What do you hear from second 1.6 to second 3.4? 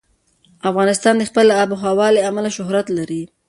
آب وهوا له امله شهرت لري.